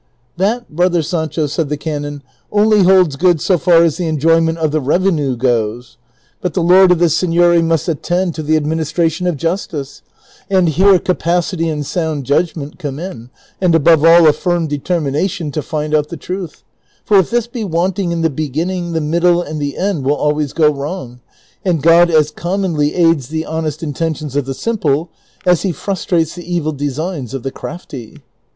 [0.43, 4.71] "That, brother Sancho," said the canon," only holds good as far as the enjoyment of
[4.71, 5.97] the revenue goes;
[6.41, 10.01] but the lord of the seigniory must attend to the administration of justice,
[10.49, 13.29] and here capacity and sound judgment come in,
[13.61, 16.63] and above all a firm determination to find out the truth;
[17.05, 20.51] for if this be wanting in the beginning, the middle and the end will always
[20.51, 21.19] go wrong;
[21.63, 25.11] and Cxod as commonly aids the honest intentions of the simple
[25.45, 28.17] as he frustrates the evil designs of the crafty."